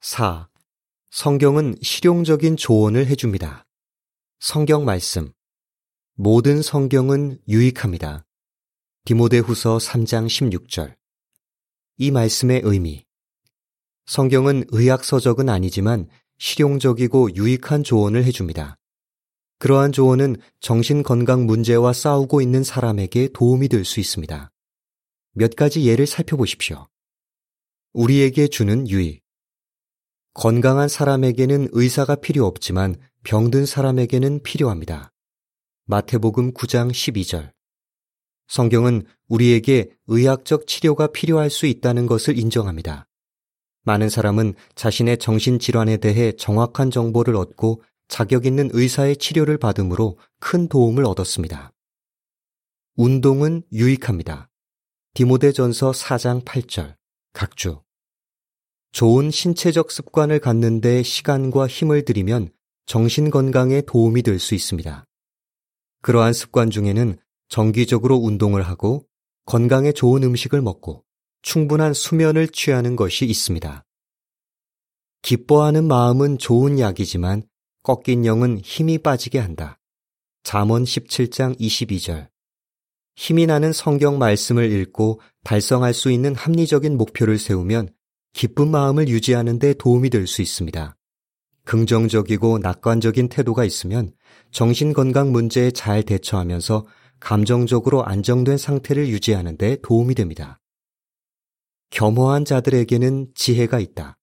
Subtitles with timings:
[0.00, 0.48] 4.
[1.10, 3.66] 성경은 실용적인 조언을 해줍니다.
[4.38, 5.32] 성경 말씀.
[6.14, 8.24] 모든 성경은 유익합니다.
[9.04, 10.94] 디모데 후서 3장 16절.
[11.96, 13.04] 이 말씀의 의미.
[14.06, 16.08] 성경은 의학서적은 아니지만
[16.38, 18.76] 실용적이고 유익한 조언을 해줍니다.
[19.58, 24.52] 그러한 조언은 정신건강 문제와 싸우고 있는 사람에게 도움이 될 수 있습니다.
[25.32, 26.86] 몇 가지 예를 살펴보십시오.
[27.94, 29.27] 우리에게 주는 유익.
[30.38, 35.10] 건강한 사람에게는 의사가 필요 없지만 병든 사람에게는 필요합니다.
[35.86, 37.50] 마태복음 9장 12절.
[38.46, 43.08] 성경은 우리에게 의학적 치료가 필요할 수 있다는 것을 인정합니다.
[43.82, 51.04] 많은 사람은 자신의 정신질환에 대해 정확한 정보를 얻고 자격 있는 의사의 치료를 받음으로 큰 도움을
[51.04, 51.72] 얻었습니다.
[52.94, 54.48] 운동은 유익합니다.
[55.14, 56.94] 디모데전서 4장 8절.
[57.32, 57.80] 각주.
[58.92, 62.50] 좋은 신체적 습관을 갖는데 시간과 힘을 들이면
[62.86, 65.04] 정신 건강에 도움이 될 수 있습니다.
[66.02, 69.06] 그러한 습관 중에는 정기적으로 운동을 하고
[69.44, 71.04] 건강에 좋은 음식을 먹고
[71.42, 73.84] 충분한 수면을 취하는 것이 있습니다.
[75.22, 77.42] 기뻐하는 마음은 좋은 약이지만
[77.82, 79.78] 꺾인 영은 힘이 빠지게 한다.
[80.42, 82.28] 잠언 17장 22절.
[83.16, 87.88] 힘이 나는 성경 말씀을 읽고 달성할 수 있는 합리적인 목표를 세우면
[88.32, 90.94] 기쁜 마음을 유지하는 데 도움이 될 수 있습니다.
[91.64, 94.12] 긍정적이고 낙관적인 태도가 있으면
[94.52, 96.86] 정신건강 문제에 잘 대처하면서
[97.20, 100.60] 감정적으로 안정된 상태를 유지하는 데 도움이 됩니다.
[101.90, 104.16] 겸허한 자들에게는 지혜가 있다.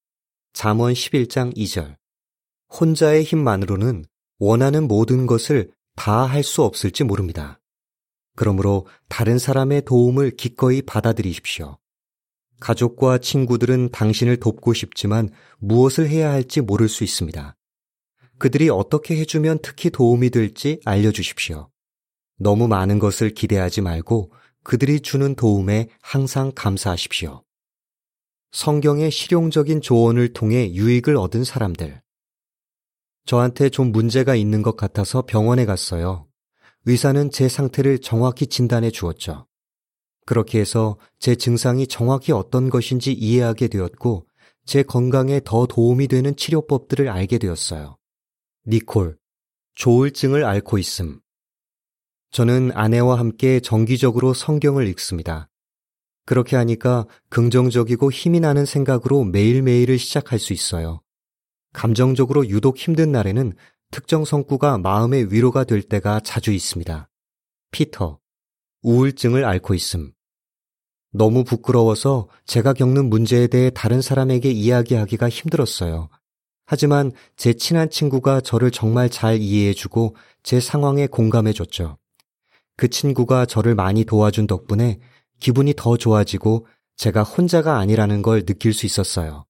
[0.53, 1.97] 잠언 11장 2절.
[2.79, 4.05] 혼자의 힘만으로는
[4.39, 7.59] 원하는 모든 것을 다 할 수 없을지 모릅니다.
[8.35, 11.77] 그러므로 다른 사람의 도움을 기꺼이 받아들이십시오.
[12.59, 17.55] 가족과 친구들은 당신을 돕고 싶지만 무엇을 해야 할지 모를 수 있습니다.
[18.37, 21.69] 그들이 어떻게 해주면 특히 도움이 될지 알려주십시오.
[22.37, 24.31] 너무 많은 것을 기대하지 말고
[24.63, 27.43] 그들이 주는 도움에 항상 감사하십시오.
[28.51, 32.01] 성경의 실용적인 조언을 통해 유익을 얻은 사람들.
[33.25, 36.27] 저한테 좀 문제가 있는 것 같아서 병원에 갔어요.
[36.85, 39.47] 의사는 제 상태를 정확히 진단해 주었죠.
[40.25, 44.25] 그렇게 해서 제 증상이 정확히 어떤 것인지 이해하게 되었고
[44.65, 47.97] 제 건강에 더 도움이 되는 치료법들을 알게 되었어요.
[48.67, 49.17] 니콜,
[49.75, 51.19] 조울증을 앓고 있음.
[52.31, 55.47] 저는 아내와 함께 정기적으로 성경을 읽습니다.
[56.25, 61.01] 그렇게 하니까 긍정적이고 힘이 나는 생각으로 매일매일을 시작할 수 있어요.
[61.71, 63.53] 감정적으로 유독 힘든 날에는
[63.91, 67.09] 특정 성구가 마음의 위로가 될 때가 자주 있습니다.
[67.69, 68.19] 피터,
[68.81, 70.14] 우울증을 앓고 있음.
[71.15, 76.09] 너무 부끄러워서 제가 겪는 문제에 대해 다른 사람에게 이야기하기가 힘들었어요.
[76.65, 81.97] 하지만 제 친한 친구가 저를 정말 잘 이해해주고 제 상황에 공감해줬죠.
[82.75, 84.99] 그 친구가 저를 많이 도와준 덕분에
[85.39, 86.67] 기분이 더 좋아지고
[86.97, 89.45] 제가 혼자가 아니라는 걸 느낄 수 있었어요.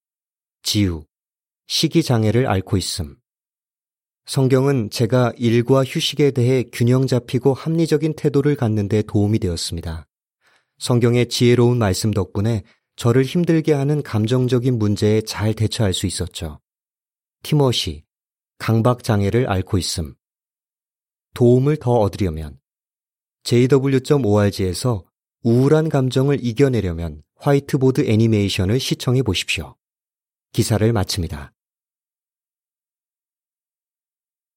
[0.62, 1.04] 지우,
[1.66, 3.16] 시기장애를 앓고 있음.
[4.26, 10.05] 성경은 제가 일과 휴식에 대해 균형 잡히고 합리적인 태도를 갖는 데 도움이 되었습니다.
[10.78, 12.62] 성경의 지혜로운 말씀 덕분에
[12.96, 16.60] 저를 힘들게 하는 감정적인 문제에 잘 대처할 수 있었죠.
[17.42, 18.04] 티머시,
[18.58, 20.14] 강박장애를 앓고 있음.
[21.34, 22.58] 도움을 더 얻으려면
[23.44, 25.04] jw.org에서
[25.42, 29.76] 우울한 감정을 이겨내려면 화이트보드 애니메이션을 시청해 보십시오.
[30.52, 31.52] 기사를 마칩니다.